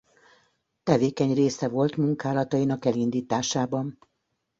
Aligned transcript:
Tevékeny 0.83 1.33
része 1.33 1.69
volt 1.69 1.95
munkálatainak 1.97 2.85
elindításában. 2.85 3.97